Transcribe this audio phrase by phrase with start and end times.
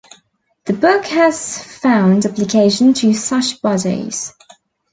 [0.65, 4.33] The book has found application to such bodies.